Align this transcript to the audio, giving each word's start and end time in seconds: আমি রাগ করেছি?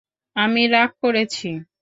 আমি 0.35 0.61
রাগ 0.73 0.91
করেছি? 1.03 1.49